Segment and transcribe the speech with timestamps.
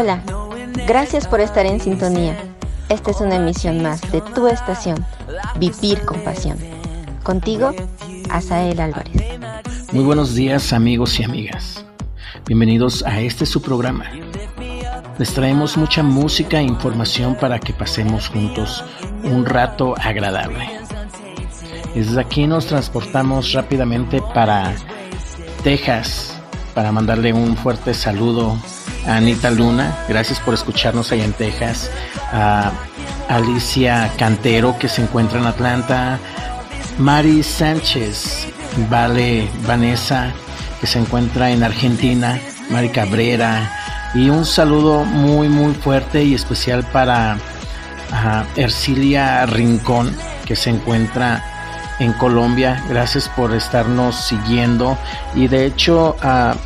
[0.00, 0.22] Hola,
[0.86, 2.34] gracias por estar en sintonía.
[2.88, 5.04] Esta es una emisión más de tu estación,
[5.58, 6.56] Vivir con Pasión.
[7.22, 7.74] Contigo,
[8.30, 9.12] Asael Álvarez.
[9.92, 11.84] Muy buenos días amigos y amigas.
[12.46, 14.06] Bienvenidos a este su programa.
[15.18, 18.82] Les traemos mucha música e información para que pasemos juntos
[19.22, 20.66] un rato agradable.
[21.94, 24.74] Desde aquí nos transportamos rápidamente para
[25.62, 26.40] Texas
[26.74, 28.56] para mandarle un fuerte saludo
[29.06, 31.90] Anita Luna, gracias por escucharnos allá en Texas,
[32.32, 32.72] a
[33.28, 36.18] Alicia Cantero que se encuentra en Atlanta,
[36.98, 38.48] Mari Sánchez,
[38.88, 40.32] Vale Vanessa
[40.80, 42.38] que se encuentra en Argentina,
[42.70, 43.70] Mari Cabrera
[44.14, 47.38] y un saludo muy muy fuerte y especial para
[48.56, 50.14] Ercilia Rincón
[50.44, 51.44] que se encuentra
[52.00, 52.82] en Colombia.
[52.88, 54.98] Gracias por estarnos siguiendo.
[55.34, 56.56] Y de hecho, uh,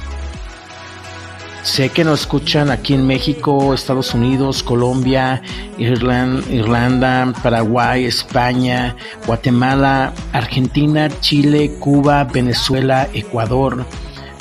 [1.65, 5.43] sé que nos escuchan aquí en México, Estados Unidos, Colombia,
[5.79, 8.95] Irlanda, Paraguay, España,
[9.27, 13.85] Guatemala, Argentina, Chile, Cuba, Venezuela, Ecuador.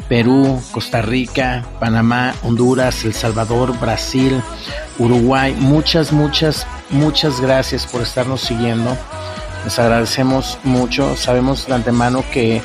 [0.10, 4.44] Perú, Costa Rica, Panamá, Honduras, El Salvador, Brasil,
[5.00, 5.56] Uruguay.
[5.58, 8.96] Muchas, muchas, muchas gracias por estarnos siguiendo.
[9.64, 11.16] Les agradecemos mucho.
[11.16, 12.62] Sabemos de antemano que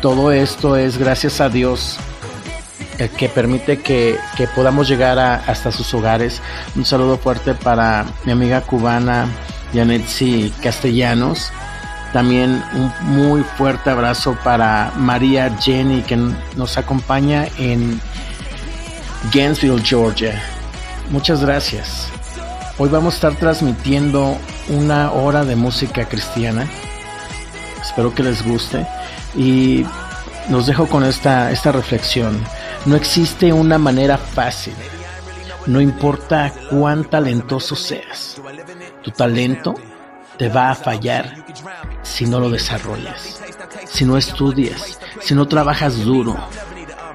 [0.00, 1.98] todo esto es gracias a Dios
[2.98, 4.18] el que permite que,
[4.54, 6.40] podamos llegar hasta sus hogares.
[6.74, 9.26] Un saludo fuerte para mi amiga cubana
[9.72, 11.50] Janetsi Castellanos.
[12.12, 16.16] También un muy fuerte abrazo para María Jenny que
[16.56, 18.00] nos acompaña en
[19.32, 20.40] Gainesville, Georgia.
[21.10, 22.08] Muchas gracias.
[22.78, 24.36] Hoy vamos a estar transmitiendo
[24.68, 26.66] una hora de música cristiana.
[27.82, 28.86] Espero que les guste.
[29.36, 29.84] Y
[30.48, 32.40] nos dejo con esta, esta reflexión.
[32.86, 34.74] No existe una manera fácil.
[35.66, 38.40] No importa cuán talentoso seas.
[39.02, 39.74] Tu talento
[40.38, 41.44] te va a fallar
[42.02, 43.42] si no lo desarrollas,
[43.86, 46.36] si no estudias, si no trabajas duro,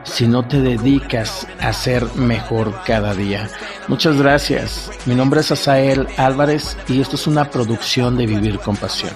[0.03, 3.49] si no te dedicas a ser mejor cada día.
[3.87, 4.91] Muchas gracias.
[5.05, 9.13] Mi nombre es Asael Álvarez y esto es una producción de Vivir con Pasión.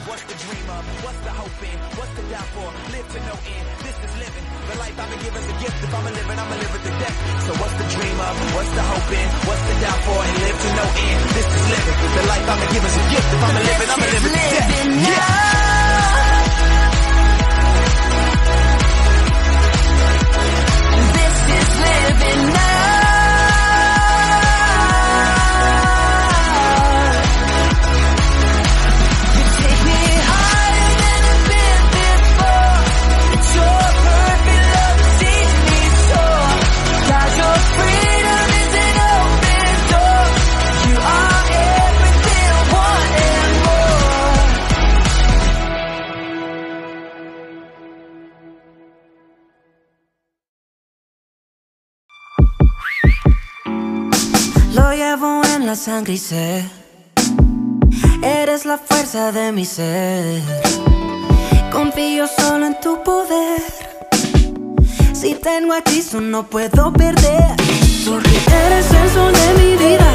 [6.75, 7.17] for the death.
[7.47, 8.35] So what's the dream of?
[8.55, 9.27] What's the hope in?
[9.47, 10.19] What's the doubt for?
[10.27, 11.21] And live to no end.
[11.35, 11.97] This is living.
[12.15, 13.29] The life I'ma give is a gift.
[13.35, 14.75] If I'ma live it, I'ma live it to death.
[15.07, 15.54] Yeah.
[55.73, 56.63] Sangre y sé
[58.21, 60.41] Eres la fuerza de mi ser.
[61.71, 63.61] Confío solo en tu poder.
[65.13, 67.55] Si tengo Cristo no puedo perder.
[68.07, 70.09] Porque eres el sol de mi vida,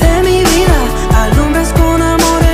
[0.00, 0.78] de mi vida.
[1.22, 2.51] Alumbras con amor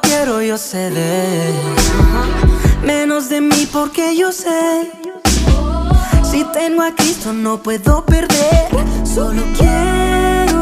[0.00, 1.52] quiero yo ceder.
[2.84, 4.90] Menos de mí porque yo sé.
[6.22, 8.68] Si tengo a Cristo no puedo perder.
[9.04, 10.53] Solo quiero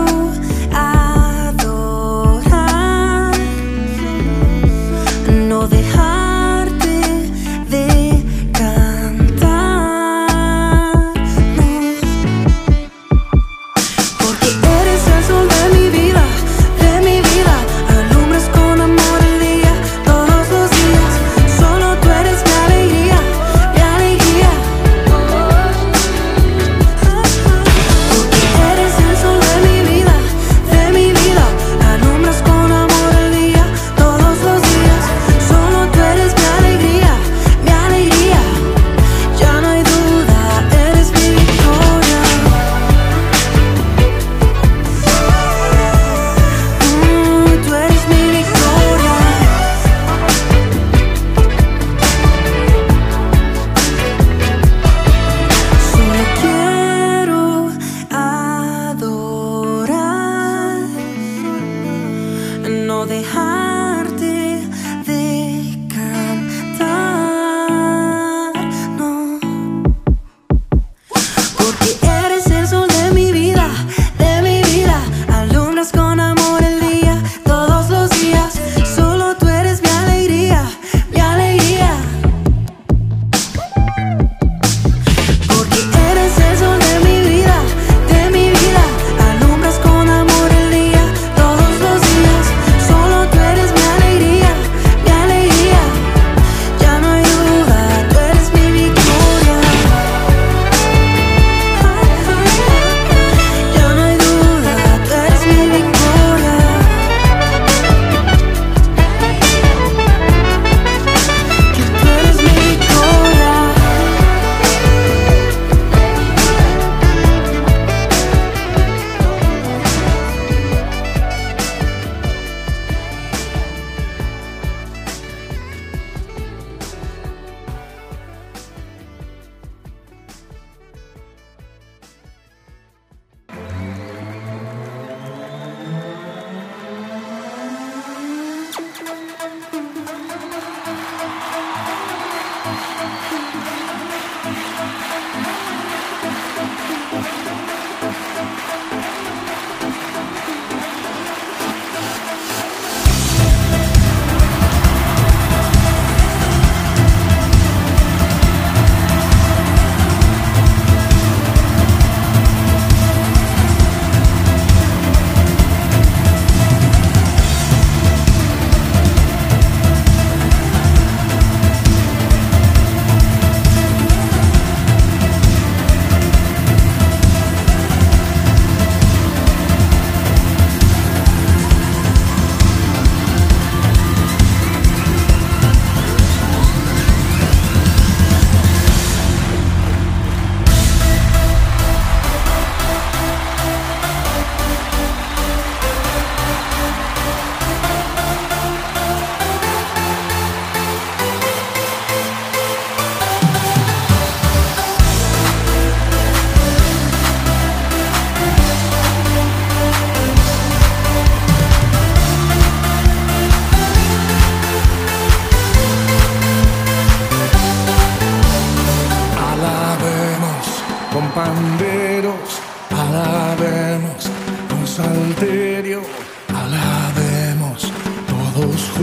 [63.03, 63.82] know they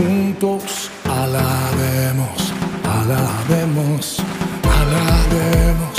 [0.00, 2.38] juntos alabemos,
[2.84, 4.22] alabemos,
[4.80, 5.94] alabemos.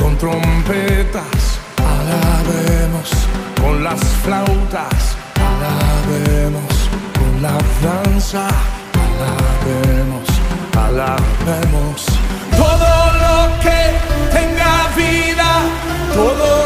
[0.00, 1.38] Con trompetas,
[1.78, 3.08] alabemos.
[3.60, 5.16] Con las flautas,
[5.50, 6.72] alabemos.
[7.18, 8.48] Con la danza,
[9.06, 10.28] alabemos,
[10.86, 12.06] alabemos.
[12.56, 12.92] Todo
[13.24, 13.80] lo que
[14.36, 15.50] tenga vida,
[16.14, 16.65] todo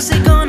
[0.00, 0.39] Amor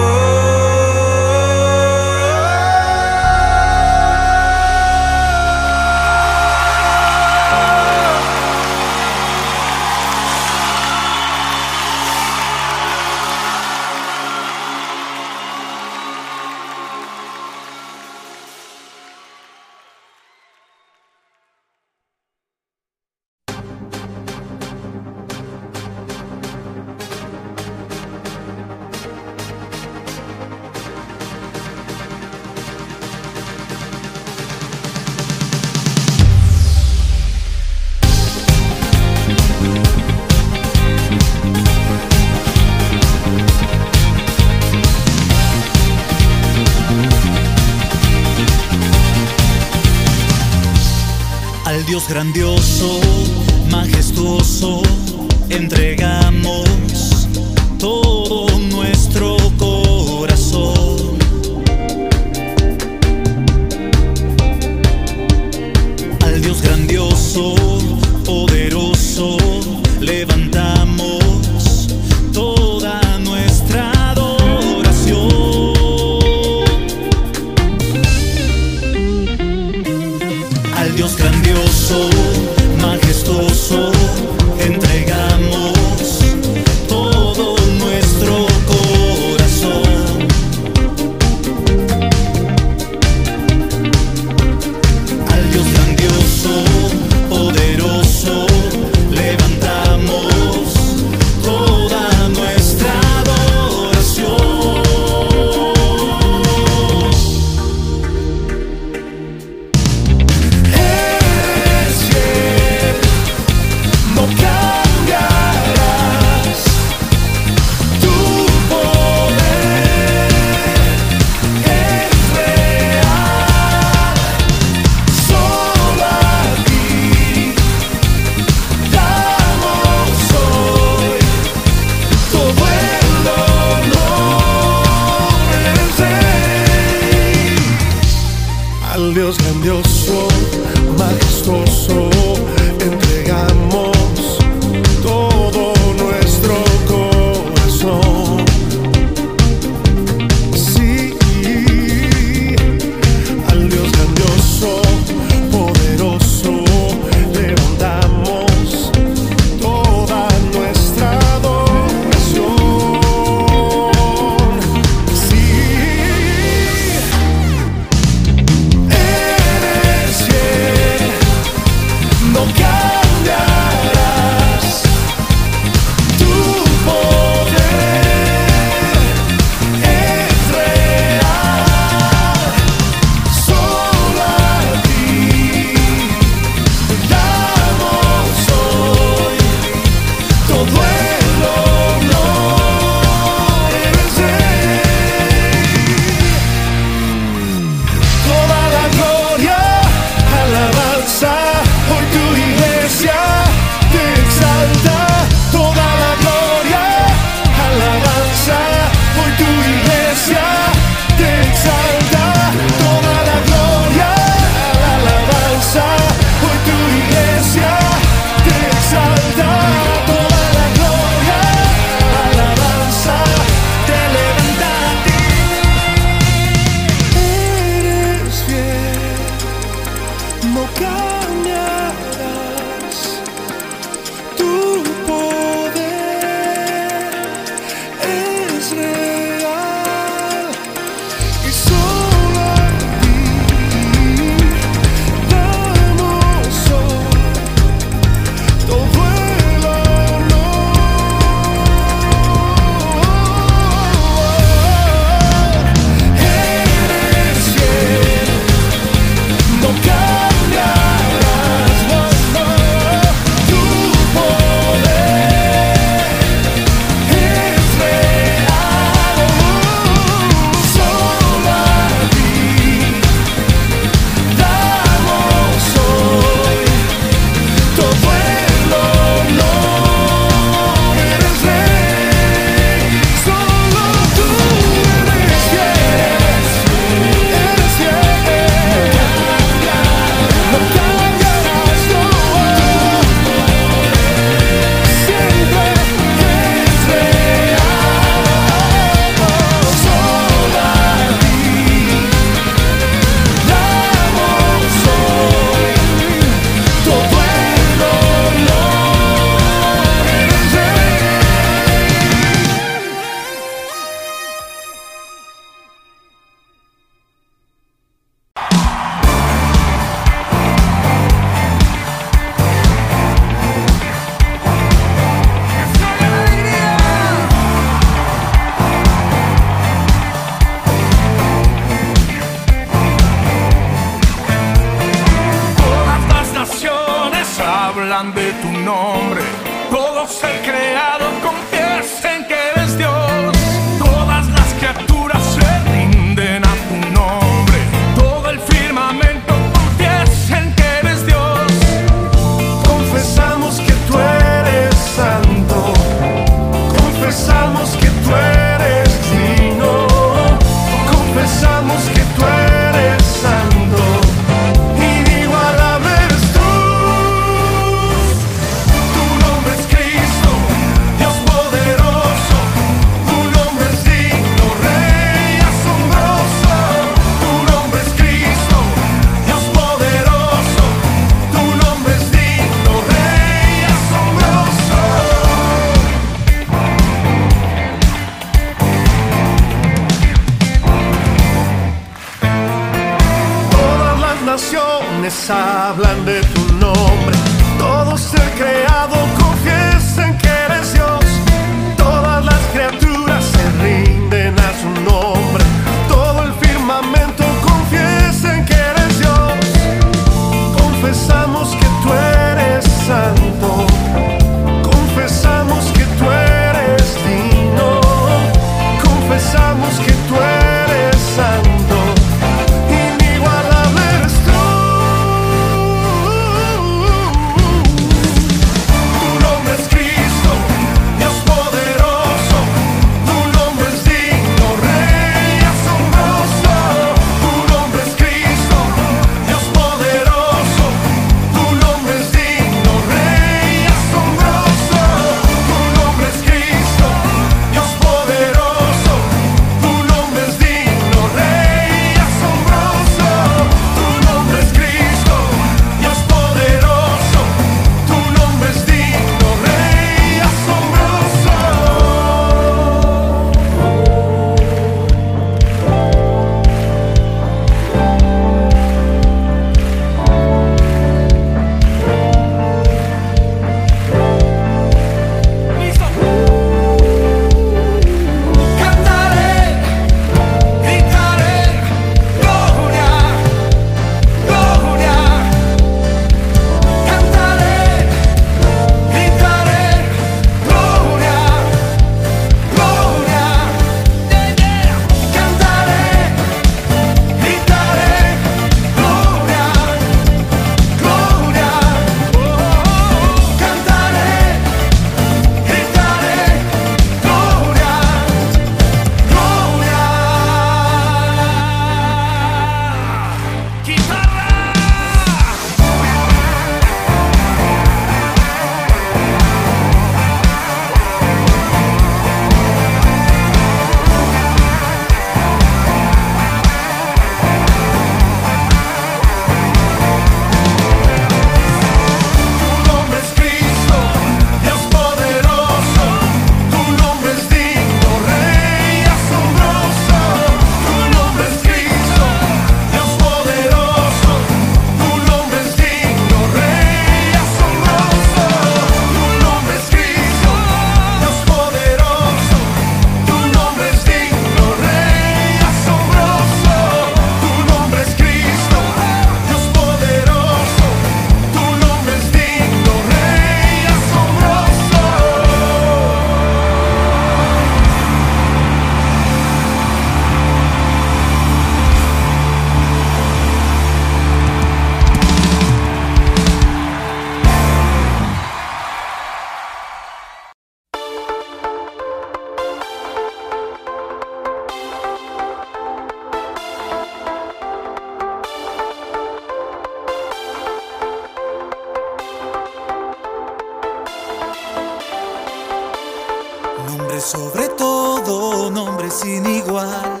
[596.66, 600.00] Nombre sobre todo, nombre sin igual.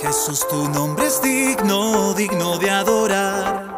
[0.00, 3.71] Jesús, tu nombre es digno, digno de adorar.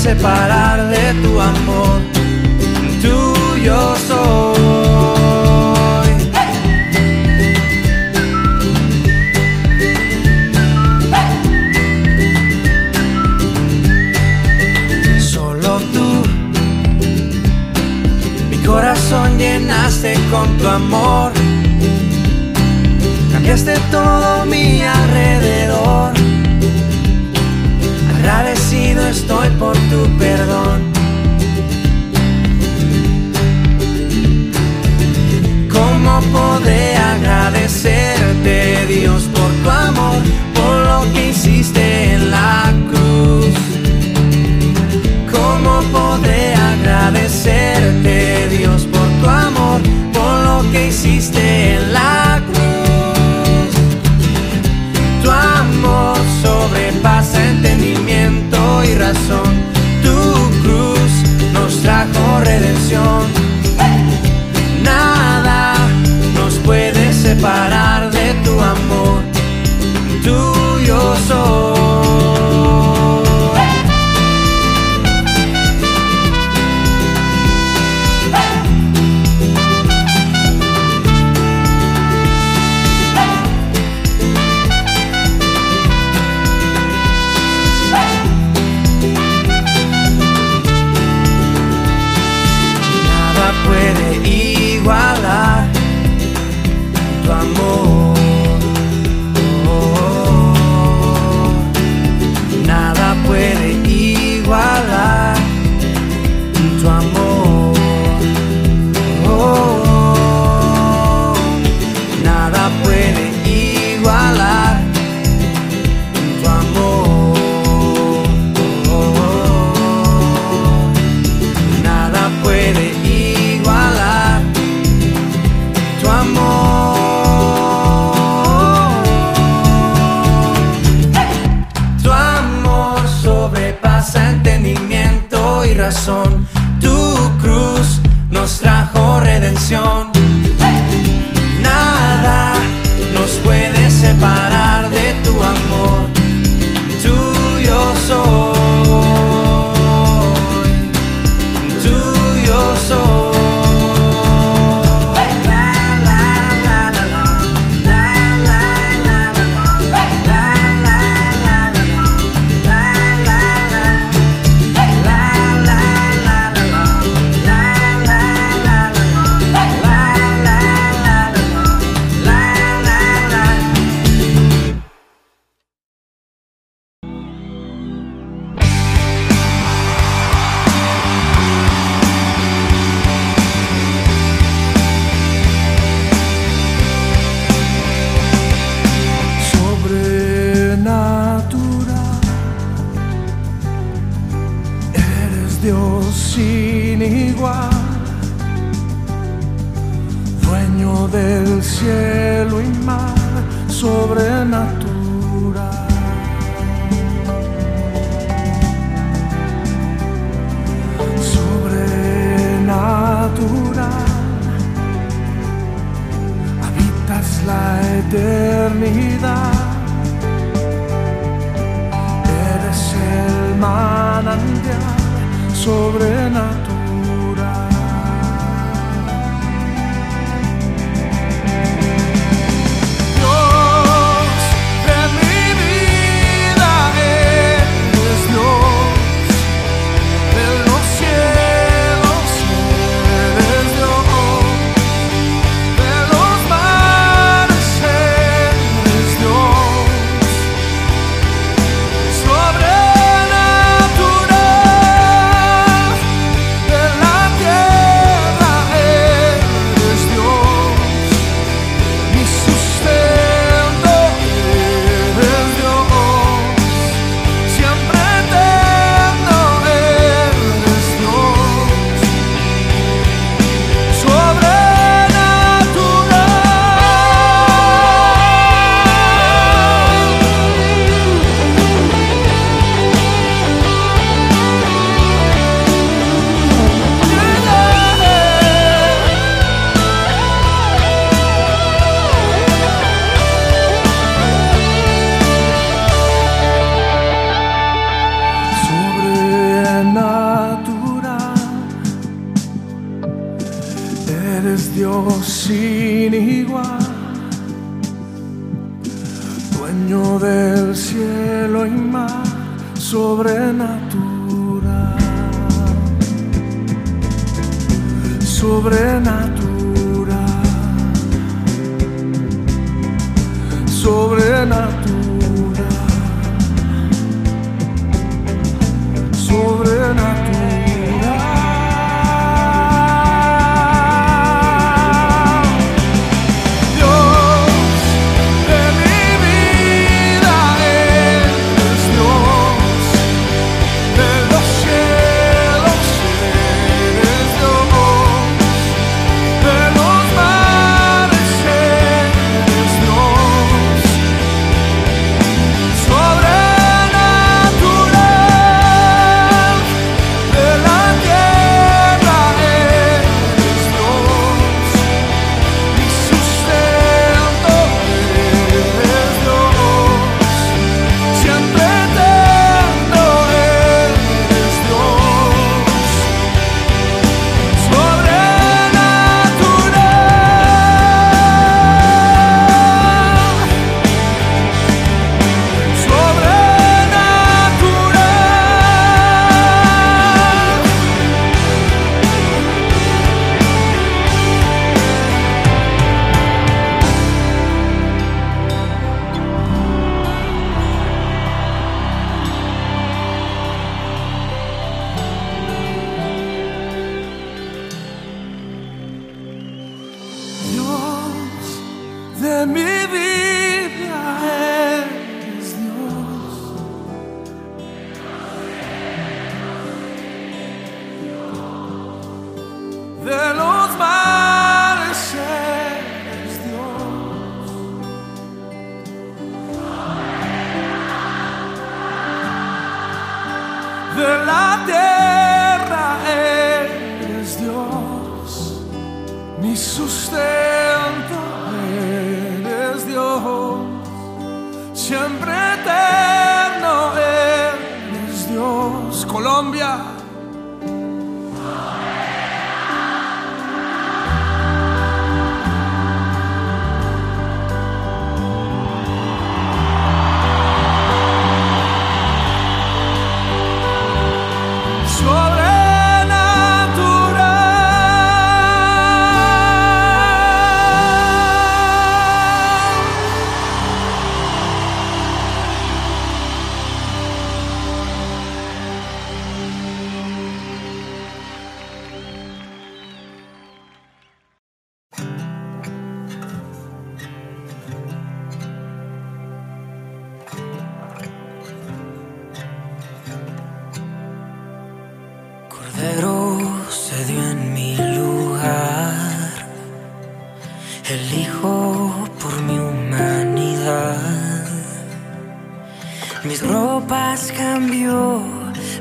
[0.00, 2.00] separar de tu amor,
[3.02, 5.30] tuyo soy.
[15.20, 16.22] Solo tú,
[18.50, 21.32] mi corazón llenaste con tu amor,
[23.32, 25.09] cambiaste todo mi alma
[29.90, 30.80] tu perdón.
[35.72, 40.22] ¿Cómo podré agradecerte, Dios, por tu amor,
[40.54, 43.54] por lo que hiciste en la cruz?
[45.32, 48.19] ¿Cómo podré agradecerte?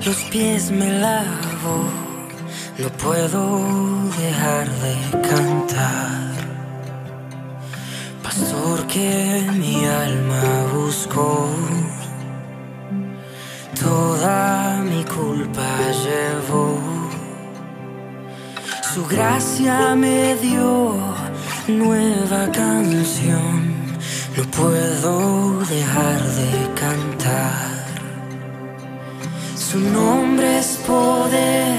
[0.05, 1.83] los pies me lavo,
[2.77, 3.61] no puedo
[4.17, 4.95] dejar de
[5.27, 6.29] cantar.
[8.23, 10.43] Pastor que mi alma
[10.73, 11.49] buscó,
[13.79, 15.69] toda mi culpa
[16.03, 16.77] llevó.
[18.93, 20.95] Su gracia me dio
[21.67, 23.75] nueva canción,
[24.37, 27.68] no puedo dejar de cantar.
[29.71, 31.77] Su nombre es poder,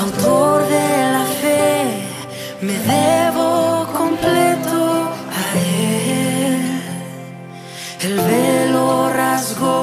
[0.00, 2.08] autor de la fe,
[2.62, 6.80] me debo completo a Él.
[8.00, 9.77] El velo rasgó.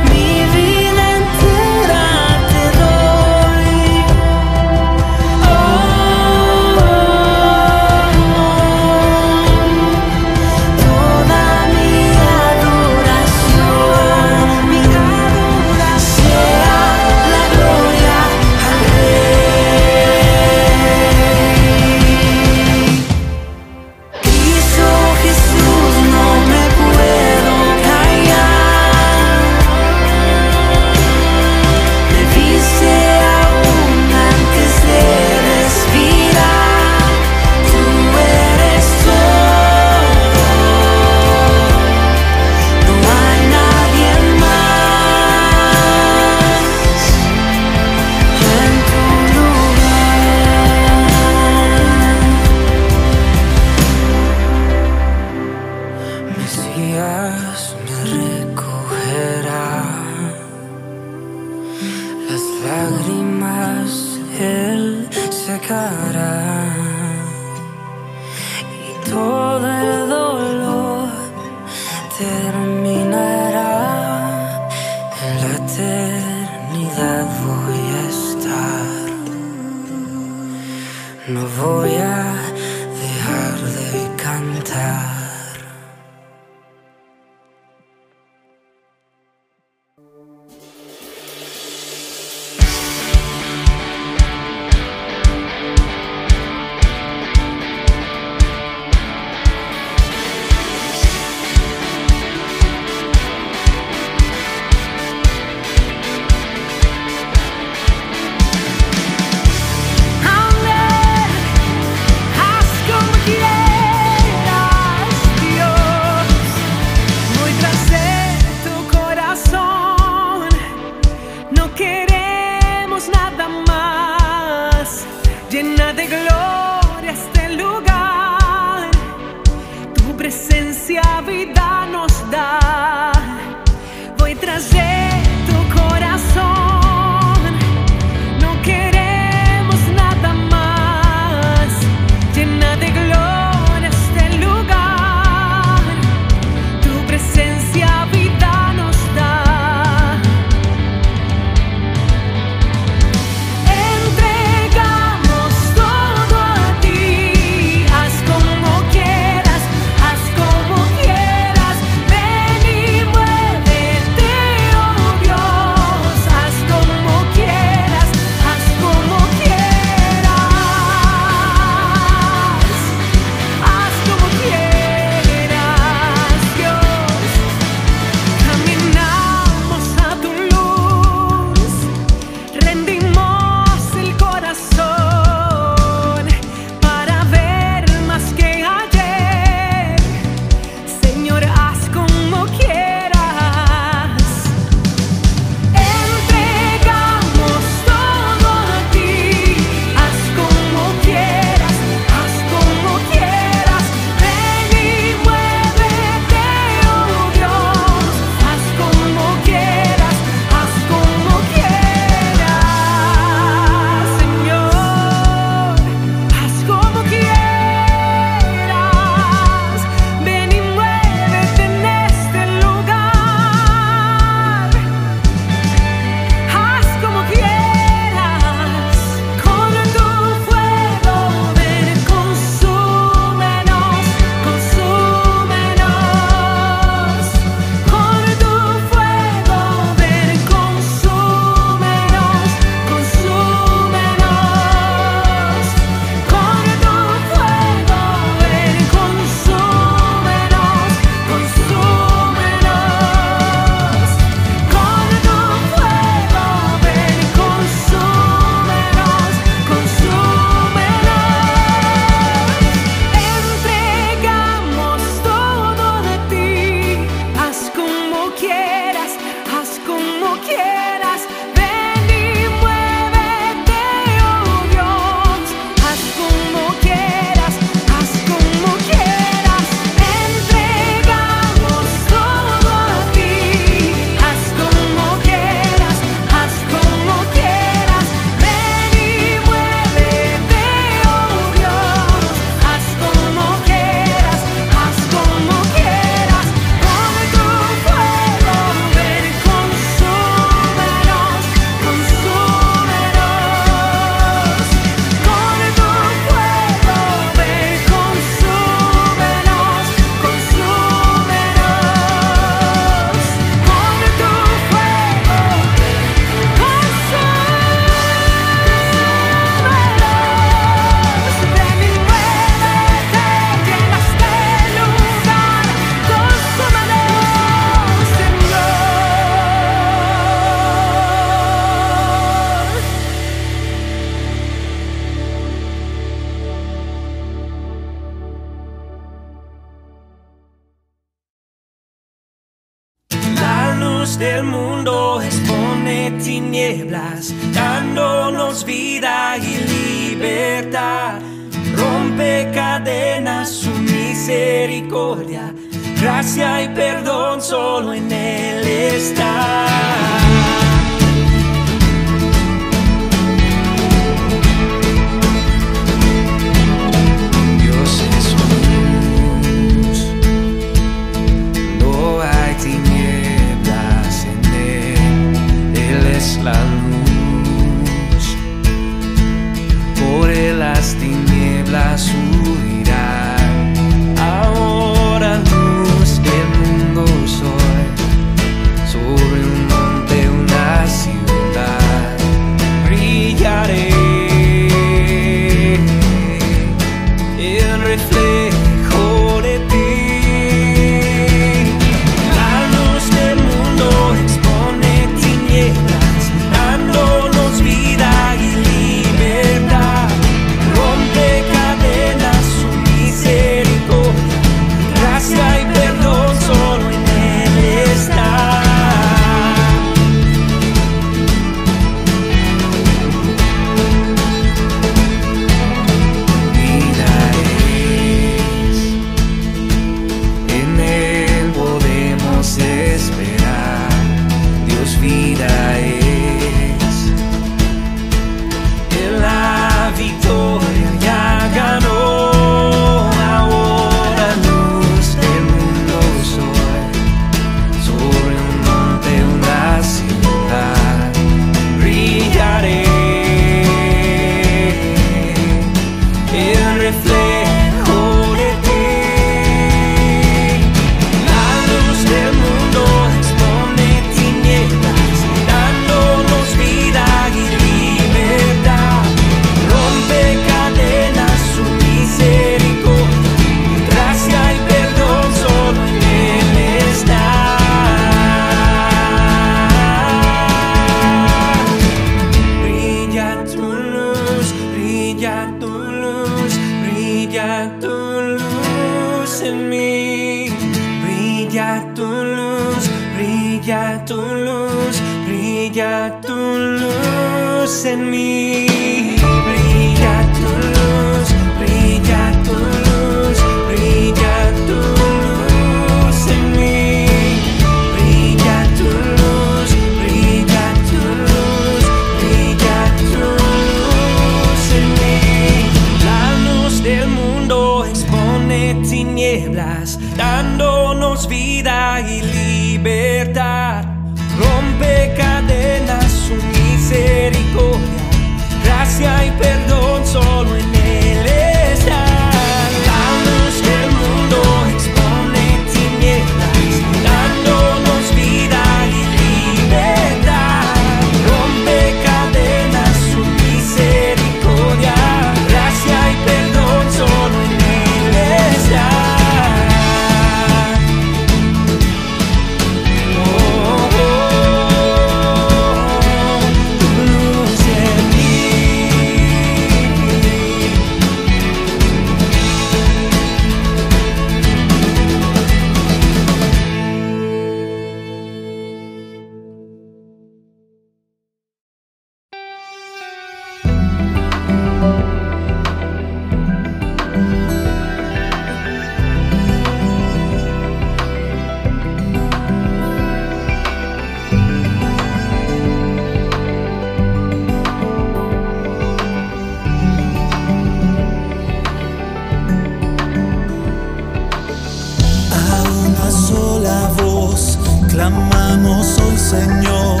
[598.64, 600.00] hermoso el Señor,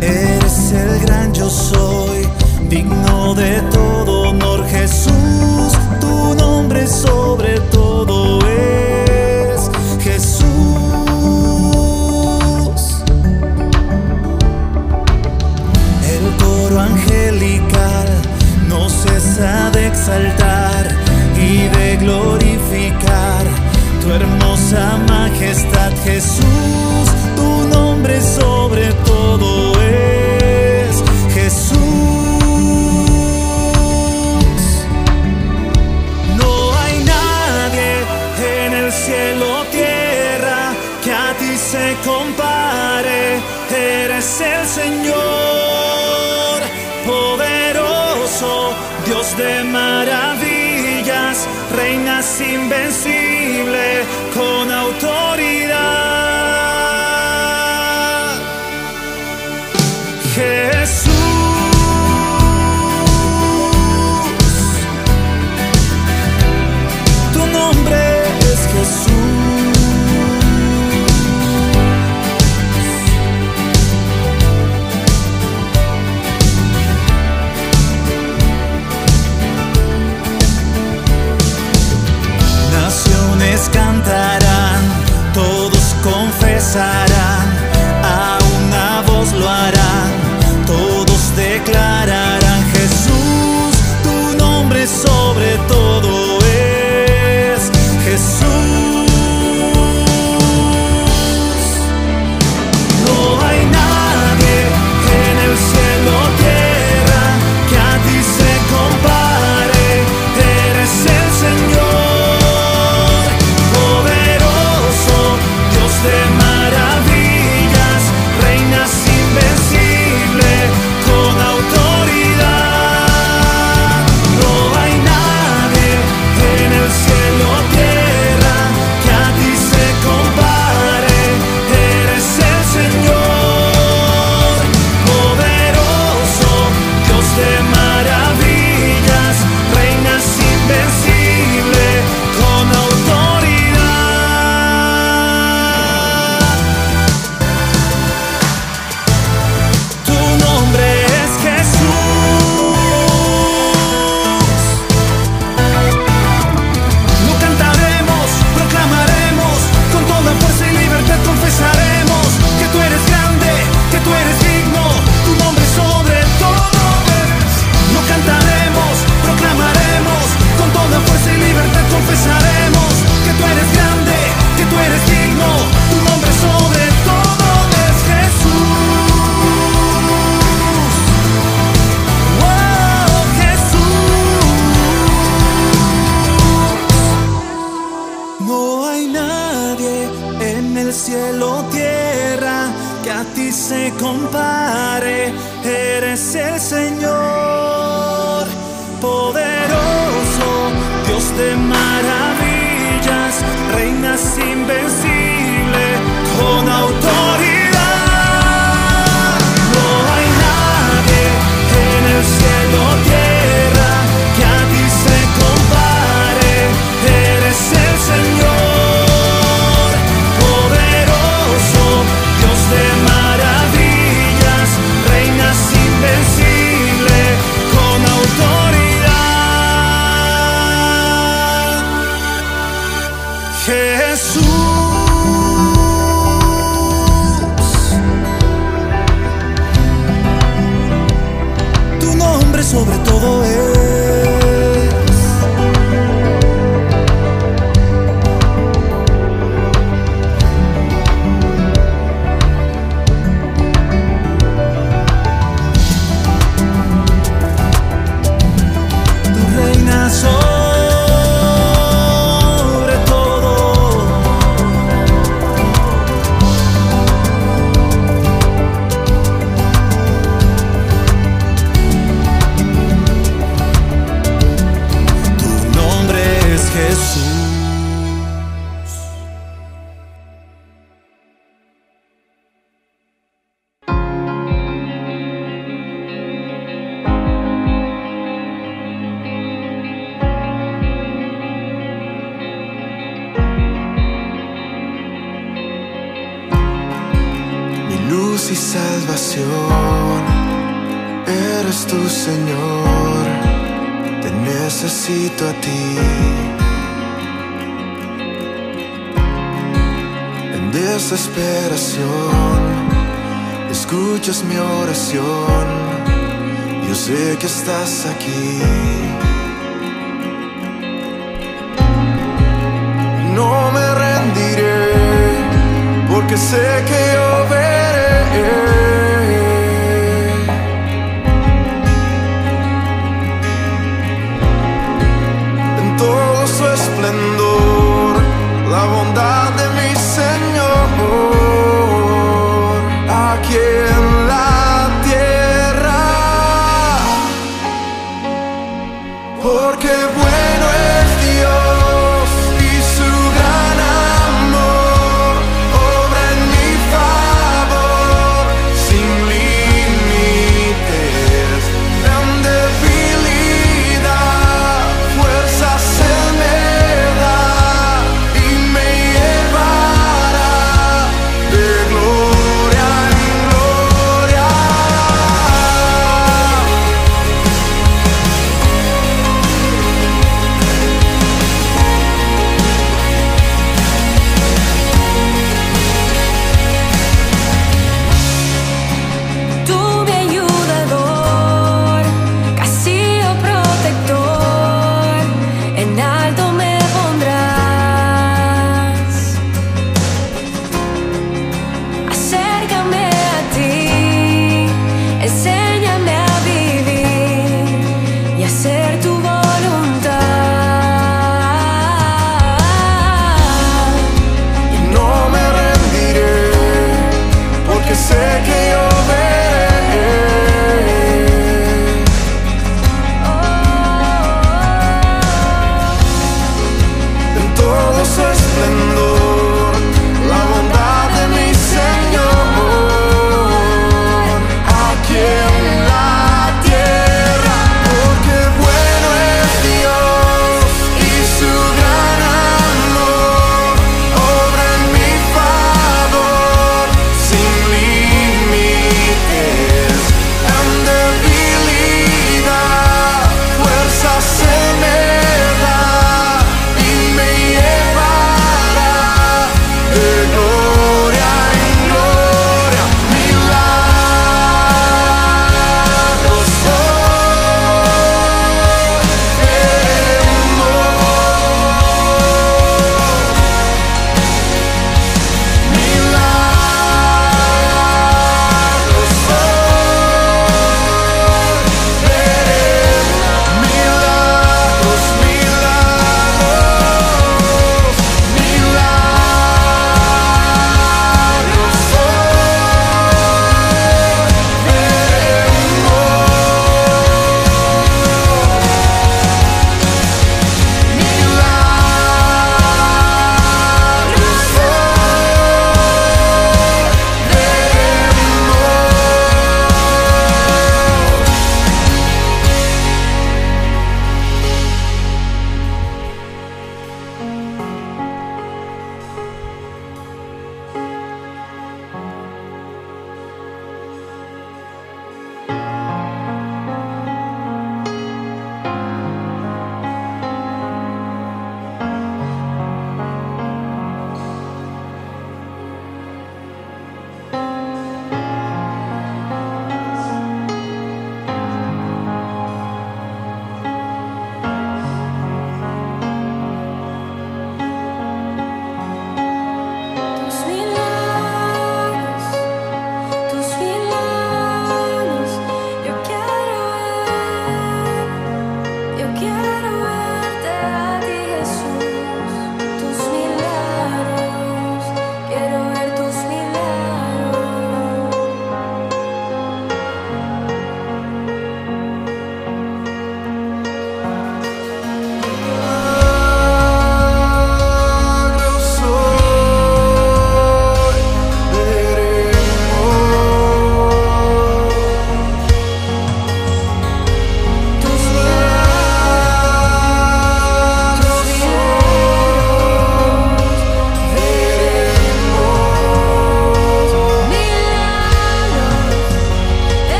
[0.00, 2.28] eres el gran yo soy,
[2.68, 9.70] digno de todo honor Jesús, tu nombre sobre todo es
[10.04, 10.44] Jesús.
[16.14, 18.08] El coro angelical
[18.68, 20.86] no cesa de exaltar
[21.36, 23.44] y de glorificar
[24.00, 26.65] tu hermosa majestad Jesús.